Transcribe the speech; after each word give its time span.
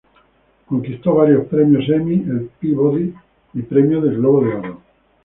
Conquistó 0.65 1.13
varios 1.13 1.45
premios 1.45 1.87
Emmy, 1.87 2.15
el 2.27 2.49
Peabody, 2.59 3.13
y 3.53 3.61
Premios 3.61 4.03
del 4.03 4.15
Globo 4.15 4.41
De 4.43 4.53
Oro. 4.55 4.81